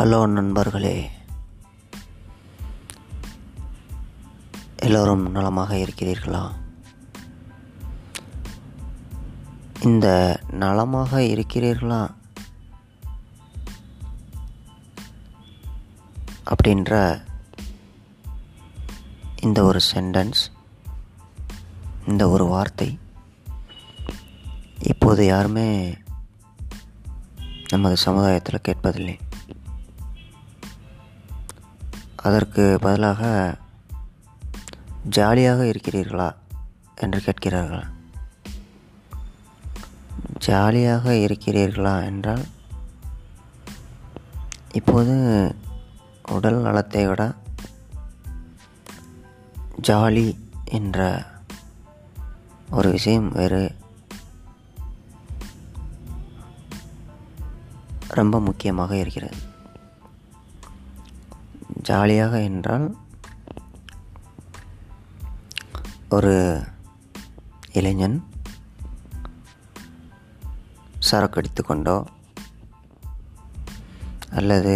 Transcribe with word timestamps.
Hello 0.00 0.28
நண்பர்களே. 0.28 1.10
எல்லோரும் 4.76 5.30
நலமாக 5.30 5.76
இருக்கிறீர்களா? 5.76 6.50
இந்த 9.80 10.40
நலமாக 10.50 11.20
இருக்கிறீர்களா? 11.20 12.10
அப்படின்ற 16.44 17.22
இந்த 19.40 19.64
ஒரு 19.64 19.80
சென்டென்ஸ் 19.94 20.50
இந்த 22.06 22.28
ஒரு 22.28 22.46
வார்த்தை 22.46 22.98
இப்போது 24.82 25.26
யாருமே 25.26 25.96
நமது 27.68 27.96
சமுதாயத்தில் 27.96 28.60
கேட்பதில்லை. 28.68 29.18
அதற்கு 32.22 32.78
பதிலாக 32.80 33.56
ஜாலியாக 35.08 35.64
இருக்கிறீர்களா? 35.64 36.34
என்று 36.94 37.20
கேட்கிறார்கள். 37.20 37.84
ஜாலியாக 40.38 41.12
இருக்கிறீர்களா? 41.12 42.04
என்றால் 42.04 42.44
இப்போது 44.72 45.54
உடல் 46.28 46.62
நலத்தை 46.62 47.06
விட 47.06 47.34
ஜாலி 49.82 50.36
என்ற 50.64 51.26
ஒரு 52.70 52.90
விஷயம் 52.90 53.32
வேறு 53.32 53.74
ரொம்ப 58.08 58.40
முக்கியமாக 58.40 58.96
இருக்கிறது. 58.96 59.49
ஜாலியாக 61.90 62.34
என்றால் 62.42 62.86
ஒரு 66.08 66.34
இளைஞன் 67.72 68.16
சரக்கடித்து 71.10 71.62
கொண்டோ 71.62 71.96
அல்லது 74.30 74.74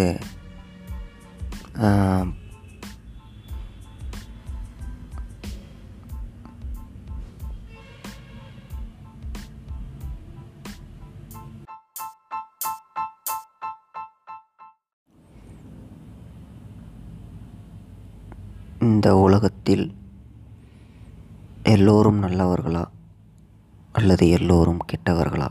இந்த 18.95 19.17
உலகத்தில் 19.17 19.95
எல்லோரும் 21.63 22.23
நல்லவர்களா 22.23 22.85
அல்லது 23.93 24.29
எல்லோரும் 24.29 24.79
கெட்டவர்களா 24.93 25.49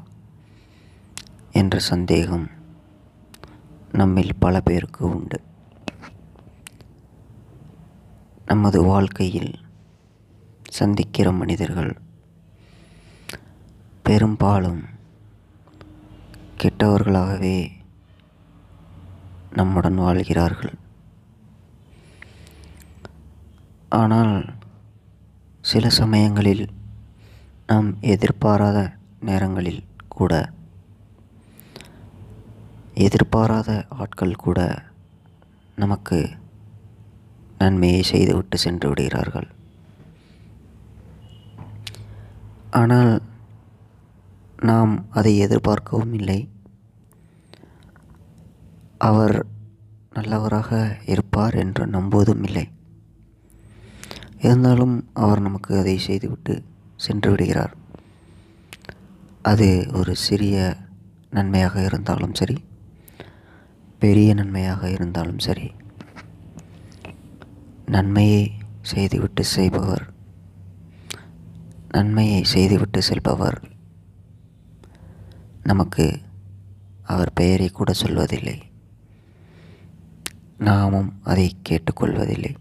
என்ற 1.52 1.80
சந்தேகம் 1.80 2.49
நம்மில் 3.91 4.36
பல 4.39 4.61
பேருக்கு 4.61 5.05
உண்டு. 5.05 5.41
நமது 8.45 8.83
வாழ்க்கையில் 8.83 9.59
சந்திக்கிற 10.64 11.31
மனிதர்கள் 11.31 11.97
பெரும்பாலும் 14.03 14.83
கெட்டவர்களாகவே 16.58 17.71
நம்முடன் 19.53 19.95
வாழ்கிறார்கள். 19.95 20.82
ஆனால் 23.93 24.33
சில 25.61 25.89
சமயங்களில் 25.89 26.65
நாம் 27.67 27.89
எதிர்பாராத 28.02 28.77
நேரங்களில் 29.20 29.83
கூட 30.08 30.52
எதிர்பாராத 32.93 33.86
ஆட்கள் 33.89 34.36
கூட 34.36 34.59
நமக்கு 35.76 36.30
நன்மையை 37.58 38.03
செய்துவிட்டு 38.03 38.58
சென்று 38.58 38.87
விடுகிறார்கள். 38.89 39.48
ஆனால் 42.71 43.21
நாம் 44.61 44.93
அதை 45.09 45.37
எதிர்பார்க்கவும் 45.37 46.14
இல்லை. 46.14 46.39
அவர் 48.98 49.45
நல்லவராக 50.14 50.98
இருப்பார் 51.05 51.55
என்று 51.55 51.86
நம்புவதும் 51.87 52.43
இல்லை. 52.43 52.65
இருந்தாலும் 54.43 55.09
அவர் 55.14 55.39
நமக்கு 55.39 55.77
அதை 55.77 55.98
செய்துவிட்டு 55.98 56.64
சென்று 56.95 57.30
விடுகிறார். 57.30 57.76
அது 59.42 59.87
ஒரு 59.93 60.15
சிறிய 60.15 60.76
நன்மையாக 61.30 61.83
இருந்தாலும் 61.83 62.33
சரி 62.33 62.64
பெரிய 63.99 64.33
நன்மையாக 64.33 64.89
இருந்தாலும் 64.89 65.39
சரி. 65.39 65.71
நன்மையை 67.86 68.52
செய்துவிட்டு 68.82 69.43
செய்பவர் 69.43 70.11
நன்மையை 71.89 72.43
செய்துவிட்டு 72.43 73.02
செல்பவர் 73.02 73.61
நமக்கு 75.64 76.21
அவர் 77.03 77.33
பெயரை 77.33 77.70
கூட 77.70 77.92
சொல்வதில்லை. 78.02 78.61
நாமும் 80.58 81.20
அதை 81.23 81.55
கேட்டுக்கொள்வதில்லை. 81.70 82.55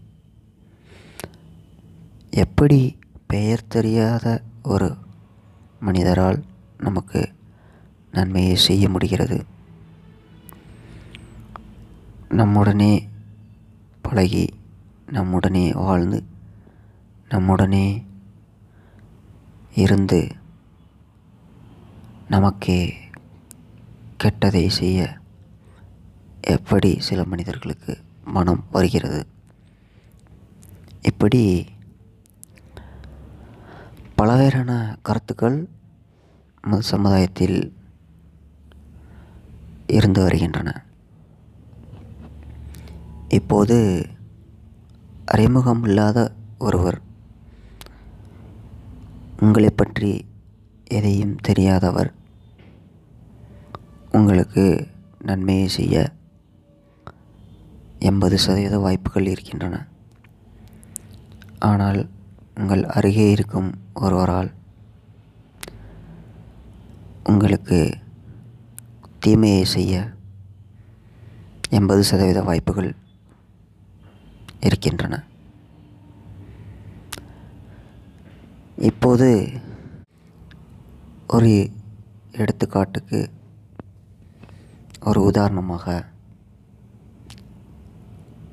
எப்படி 2.35 2.97
பெயர் 3.27 3.67
தெரியாத 3.67 4.41
ஒரு 4.63 4.97
மனிதரால் 5.79 6.43
நமக்கு 6.77 7.31
நன்மையை 8.11 8.55
செய்ய 8.55 8.89
முடிகிறது? 8.89 9.45
நம்முடனே 12.29 13.09
பழகி 14.01 14.49
நம்முடனே 15.11 15.73
வாழ்ந்து 15.73 16.23
நம்முடனே 17.29 18.03
இருந்து 19.75 20.27
நமக்கே 22.29 22.93
கெட்டதை 24.23 24.67
செய்ய 24.67 25.17
எப்படி 26.41 26.99
சில 26.99 27.23
மனிதர்களுக்கு 27.23 27.97
மனம் 28.23 28.63
வருகிறது? 28.71 29.27
இப்படி 31.01 31.65
பலவேறான 34.17 34.71
கருத்துக்கள் 35.01 35.69
நமது 36.61 36.83
சமுதாயத்தில் 36.83 37.57
இருந்து 39.87 40.21
வருகின்றன. 40.21 40.69
இப்போது 43.29 43.77
அறிமுகம் 45.25 45.83
இல்லாத 45.83 46.31
ஒருவர் 46.57 47.01
உங்களை 49.39 49.69
பற்றி 49.69 50.25
எதையும் 50.97 51.35
தெரியாதவர் 51.35 52.13
உங்களுக்கு 54.11 54.87
நன்மையை 55.19 55.67
செய்ய 55.67 56.11
எண்பது 57.99 58.37
சதவீத 58.37 58.77
வாய்ப்புகள் 58.79 59.27
இருக்கின்றன. 59.27 59.75
ஆனால் 61.59 62.09
உங்கள் 62.55 62.83
அருகே 62.83 63.31
இருக்கும் 63.31 63.69
ஒருவரால் 63.93 64.53
உங்களுக்கு 67.23 67.97
தீமையை 69.19 69.65
செய்ய 69.65 70.13
எண்பது 71.69 72.03
சதவீத 72.03 72.41
வாய்ப்புகள் 72.41 72.95
இருக்கின்றன. 74.59 75.23
இப்போது 78.77 79.29
ஒரு 81.27 81.71
எடுத்துக்காட்டுக்கு 82.31 83.27
ஒரு 85.03 85.21
உதாரணமாக 85.21 86.05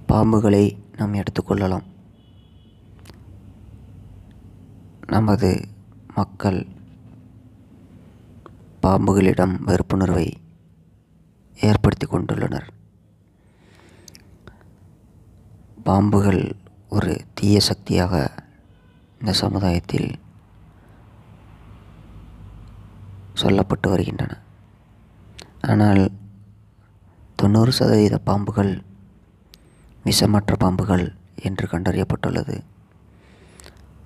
பாம்புகளை 0.08 0.64
நாம் 0.96 1.14
எடுத்துக்கொள்ளலாம். 1.14 1.86
நமது 5.12 5.48
மக்கள் 6.14 6.66
பாம்புகளிடம் 8.82 9.54
வெறுப்புணர்வை 9.66 10.26
ஏற்படுத்தி 11.60 12.06
கொண்டுள்ளனர். 12.06 12.68
பாம்புகள் 15.84 16.52
ஒரு 16.88 17.24
தீய 17.34 17.60
சக்தியாக 17.60 18.32
இந்த 19.20 19.32
சமுதாயத்தில் 19.32 20.10
சொல்லப்பட்டு 23.42 23.88
வருகின்றன. 23.88 24.38
ஆனால் 25.62 26.10
தொண்ணூறு 27.36 27.72
சதவீத 27.72 28.20
பாம்புகள் 28.26 28.82
விஷமற்ற 30.04 30.52
பாம்புகள் 30.64 31.14
என்று 31.42 31.66
கண்டறியப்பட்டுள்ளது. 31.66 32.56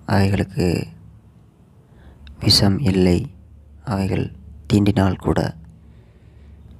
அவைகளுக்கு 0.06 0.86
விஷம் 2.38 2.78
இல்லை. 2.78 3.18
அவைகள் 3.84 4.32
தீண்டினால் 4.72 5.22
கூட 5.26 5.40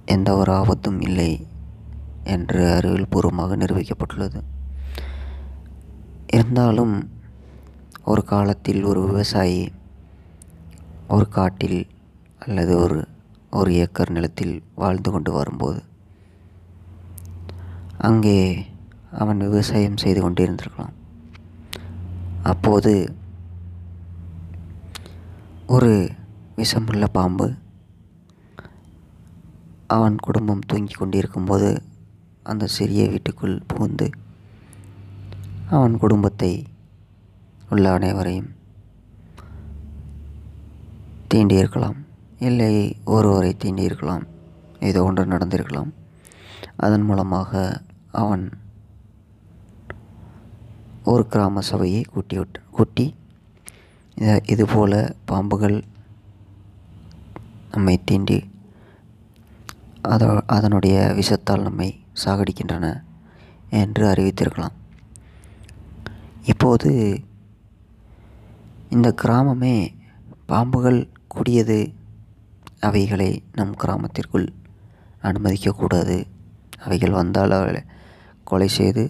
எந்த 0.04 0.36
ஒரு 0.36 0.52
ஆபத்தும் 0.52 1.00
இல்லை 1.00 1.46
என்று 2.24 2.72
அறிவியல் 2.72 3.10
பூர்வமாக 3.10 3.56
நிரூபிக்கப்பட்டுள்ளது. 3.56 4.40
இருந்தாலும் 6.26 6.94
ஒரு 8.04 8.24
காலத்தில் 8.24 8.82
ஒரு 8.84 9.00
விவசாயி 9.06 9.72
ஒரு 11.08 11.28
காட்டில் 11.28 11.80
அல்லது 12.38 12.76
ஒரு 12.76 12.98
ஒரு 13.50 13.70
ஏக்கர் 13.74 14.10
நிலத்தில் 14.10 14.62
வாழ்ந்து 14.74 15.10
கொண்டு 15.10 15.32
வரும்போது 15.32 15.80
அங்கே 17.98 18.38
அவன் 19.10 19.38
விவசாயம் 19.38 19.96
செய்து 19.96 20.20
கொண்டிருந்திருக்கலாம் 20.22 20.94
அப்போது 22.52 22.92
ஒரு 25.66 26.10
விஷமுள்ள 26.56 27.04
பாம்பு 27.12 27.46
அவன் 29.86 30.16
குடும்பம் 30.16 30.66
தூங்கி 30.66 30.94
கொண்டிருக்கும்போது 30.94 31.82
அந்த 32.42 32.66
சிறிய 32.66 33.08
வீட்டுக்குள் 33.08 33.62
புகுந்து 33.66 34.10
அவன் 35.70 35.98
குடும்பத்தை 35.98 36.66
உள்ள 37.68 37.92
அனைவரையும் 37.92 38.50
தீண்டியிருக்கலாம். 41.34 41.96
இல்லை 42.38 42.74
ஒருவரை 43.04 43.56
தீண்டியிருக்கலாம். 43.64 44.24
ஏதோ 44.80 45.02
ஒன்று 45.02 45.24
நடந்திருக்கலாம். 45.24 45.90
அதன் 46.76 47.02
மூலமாக 47.02 47.82
அவன் 48.12 48.44
ஒரு 51.10 51.24
கிராம 51.32 51.62
சபையை 51.68 52.02
கூட்டி 52.12 52.36
விட்டு 52.38 52.60
கூட்டி 52.76 53.04
இதுபோல் 54.52 54.96
பாம்புகள் 55.30 55.76
நம்மை 57.72 57.94
தீண்டி 58.10 58.38
அதோ 60.12 60.28
அதனுடைய 60.56 60.96
விஷத்தால் 61.18 61.66
நம்மை 61.66 61.88
சாகடிக்கின்றன 62.24 62.86
என்று 63.80 64.04
அறிவித்திருக்கலாம். 64.12 64.76
இப்போது 66.52 66.90
இந்த 68.94 69.10
கிராமமே 69.22 69.74
பாம்புகள் 70.48 71.00
கூடியது 71.34 71.78
அவைகளை 72.80 73.30
நம் 73.52 73.74
கிராமத்திற்குள் 73.82 74.48
அனுமதிக்கக்கூடாது. 75.22 76.18
அவைகள் 76.84 77.18
வந்தால் 77.20 77.56
அவளை 77.58 77.82
கொலை 78.44 78.70
செய்து 78.78 79.04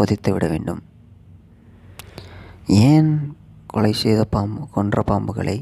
புதைத்து 0.00 0.30
விட 0.32 0.46
வேண்டும். 0.48 0.82
ஏன் 2.84 3.10
கொலை 3.66 3.92
செய்த 4.02 4.20
பாம்பு 4.34 4.62
கொன்ற 4.76 5.02
பாம்புகளை 5.06 5.58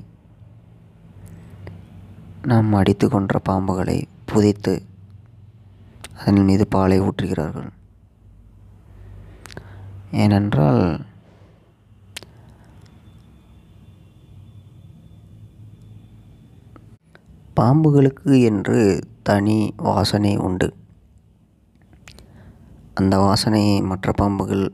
நாம் 2.50 2.72
அடித்து 2.80 3.06
கொன்ற 3.08 3.40
பாம்புகளை 3.48 3.98
புதைத்து 4.30 4.74
அதன் 6.18 6.46
மீது 6.48 6.66
பாலை 6.74 6.98
ஊற்றுகிறார்கள்? 7.00 7.70
ஏனென்றால் 10.22 10.82
பாம்புகளுக்கு 17.60 18.34
என்று 18.50 18.80
தனி 19.22 19.58
வாசனை 19.86 20.34
உண்டு. 20.48 20.68
அந்த 22.98 23.14
வாசனையை 23.24 23.76
மற்ற 23.82 24.12
பாம்புகள் 24.12 24.64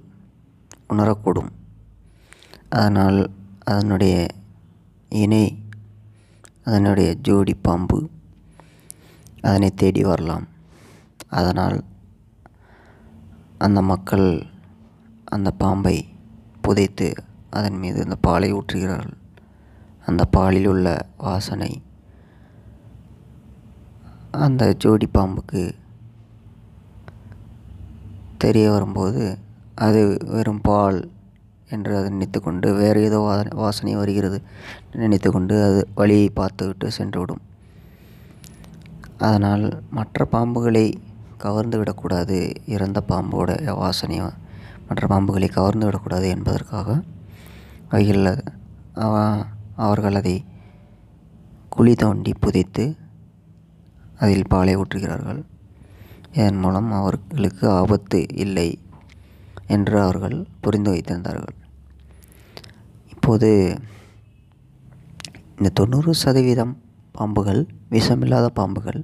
உணரக்கூடும். 0.92 1.50
அதனால் 2.68 3.20
அதனுடைய 3.64 4.16
இணை 5.08 5.44
அதனுடைய 6.64 7.08
ஜோடி 7.26 7.54
பாம்பு 7.66 7.98
அதனை 9.40 9.70
தேடி 9.74 10.02
வரலாம். 10.02 10.46
அதனால் 11.40 11.78
அந்த 13.58 13.80
மக்கள் 13.82 14.28
அந்த 15.34 15.50
பாம்பை 15.62 15.96
புதைத்து 16.60 17.08
அதன் 17.50 17.78
மீது 17.82 17.98
அந்த 18.02 18.16
பாலை 18.26 18.48
ஊற்றுகிறார்கள். 18.54 19.18
அந்த 20.06 20.22
பாலில் 20.36 20.66
உள்ள 20.66 20.88
வாசனை 21.18 21.72
அந்த 24.44 24.64
ஜோடி 24.82 25.06
பாம்புக்கு 25.06 25.62
தெரிய 28.44 28.67
வரும்போது 28.75 29.23
அது 29.87 30.00
வெறும் 30.35 30.62
பால் 30.69 30.99
என்று 31.75 31.93
அது 31.99 32.08
நினைத்து 32.14 32.38
கொண்டு 32.41 32.69
வேறு 32.81 32.99
ஏதோ 33.08 33.19
வா 33.26 33.35
வாசனை 33.61 33.93
வருகிறது 34.00 34.38
நினைத்து 35.02 35.29
கொண்டு 35.37 35.55
அது 35.67 35.81
வழியை 36.00 36.29
பார்த்துவிட்டு 36.38 36.88
சென்றுவிடும். 36.99 37.43
அதனால் 39.26 39.64
மற்ற 39.99 40.26
பாம்புகளை 40.32 40.87
கவர்ந்து 41.44 41.76
விடக்கூடாது. 41.81 42.38
இறந்த 42.75 42.99
பாம்போட 43.11 43.50
வாசனையை 43.82 44.29
மற்ற 44.88 45.06
பாம்புகளை 45.12 45.49
கவர்ந்து 45.58 45.87
விடக்கூடாது 45.88 46.26
என்பதற்காக 46.35 46.88
அவைகள் 47.93 48.29
அவர்கள் 49.87 50.19
அதை 50.20 50.37
குழி 51.75 51.94
தோண்டி 52.02 52.32
புதைத்து 52.43 52.85
அதில் 54.23 54.50
பாலை 54.52 54.75
ஊற்றுகிறார்கள். 54.81 55.41
இதன் 56.34 56.58
மூலம் 56.58 56.92
அவர்களுக்கு 56.92 57.70
ஆபத்து 57.70 58.20
இல்லை 58.34 58.69
என்று 59.66 59.96
அவர்கள் 60.02 60.46
புரிந்து 60.60 60.90
வைத்திருந்தார்கள். 60.92 61.58
இப்போது 63.10 63.50
இந்த 65.56 65.69
தொண்ணூறு 65.69 66.14
சதவீதம் 66.14 66.75
பாம்புகள் 67.19 67.62
விஷமில்லாத 67.90 68.46
பாம்புகள். 68.60 69.00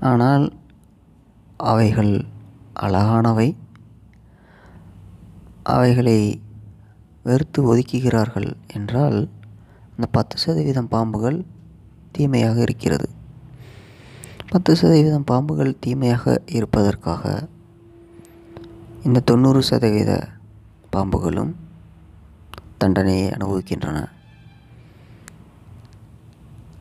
ஆனால் 0.00 0.46
அவைகள் 1.56 2.14
அழகானவை. 2.80 3.48
அவைகளை 5.62 6.18
வெறுத்து 7.22 7.60
ஒதுக்குகிறார்கள் 7.70 8.50
என்றால் 8.66 9.20
அந்த 9.94 10.06
பத்து 10.10 10.36
சதவீதம் 10.38 10.88
பாம்புகள் 10.88 11.44
தீமையாக 12.12 12.60
இருக்கிறது. 12.60 13.08
பத்து 14.52 14.76
சதவீதம் 14.76 15.26
பாம்புகள் 15.30 15.78
தீமையாக 15.80 16.42
இருப்பதற்காக 16.46 17.48
இந்த 19.02 19.20
தொண்ணூறு 19.20 19.62
சதவீத 19.62 20.28
பாம்புகளும் 20.96 21.54
தண்டனையை 22.78 23.28
அனுபவிக்கின்றன. 23.28 24.08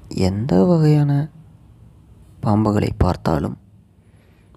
எந்த 0.10 0.64
வகையான 0.64 1.30
பாம்புகளை 2.44 2.90
பார்த்தாலும் 2.98 3.58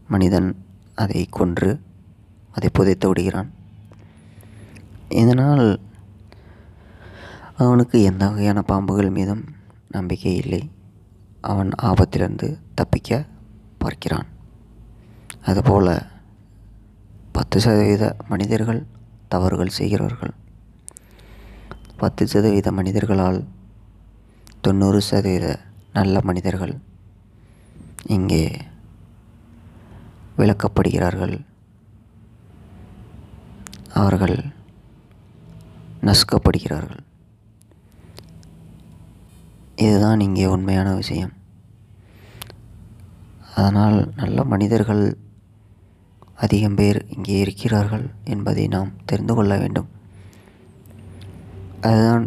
மனிதன் 0.08 0.64
அதை 0.94 1.26
கொன்று 1.30 1.80
அதை 2.52 2.70
புதைத்து 2.72 3.08
விடுகிறான். 3.08 3.52
இதனால் 5.08 5.80
அவனுக்கு 7.56 8.02
எந்த 8.02 8.28
வகையான 8.28 8.62
பாம்புகள் 8.62 9.10
மீதும் 9.10 9.44
நம்பிக்கை 9.88 10.36
இல்லை. 10.36 10.70
அவன் 11.50 11.70
ஆபத்திலிருந்து 11.82 12.48
தப்பிக்க 12.78 13.10
பார்க்கிறான். 13.82 14.28
அதுபோல் 15.50 15.92
பத்து 17.36 17.58
சதவீத 17.64 18.04
மனிதர்கள் 18.32 18.80
தவறுகள் 19.32 19.76
செய்கிறவர்கள் 19.78 20.34
பத்து 22.02 22.22
சதவீத 22.32 22.68
மனிதர்களால் 22.78 23.38
தொண்ணூறு 24.64 25.00
சதவீத 25.10 25.46
நல்ல 25.92 26.20
மனிதர்கள் 26.28 26.74
இங்கே 28.16 28.44
விளக்கப்படுகிறார்கள். 30.38 31.36
அவர்கள் 34.02 34.36
நசுக்கப்படுகிறார்கள். 36.08 37.02
இதுதான் 39.84 40.24
இங்கே 40.26 40.46
உண்மையான 40.54 40.88
விஷயம். 40.94 41.32
அதனால் 43.54 43.98
நல்ல 44.20 44.44
மனிதர்கள் 44.52 45.04
அதிகம் 46.44 46.76
பேர் 46.78 46.98
இங்கே 47.14 47.36
இருக்கிறார்கள் 47.44 48.06
என்பதை 48.34 48.64
நாம் 48.74 48.96
தெரிந்து 49.10 49.34
கொள்ள 49.34 49.52
வேண்டும். 49.58 49.88
அதுதான் 51.88 52.26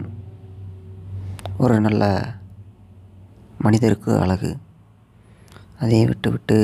ஒரு 1.63 1.75
நல்ல 1.85 2.03
மனிதருக்கு 3.65 4.11
அழகு. 4.23 4.51
அதை 5.83 5.99
விட்டுவிட்டு 6.05 6.57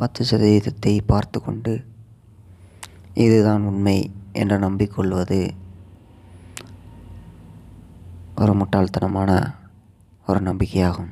பத்து 0.00 0.22
சதவீதத்தை 0.30 0.92
பார்த்து 1.12 1.38
கொண்டு 1.40 1.72
இதுதான் 3.24 3.62
உண்மை 3.70 3.98
என்று 4.40 4.56
நம்பிக்கொள்வது 4.58 5.38
ஒரு 8.42 8.52
முட்டாள்தனமான 8.58 9.30
ஒரு 10.28 10.40
நம்பிக்கையாகும் 10.40 11.10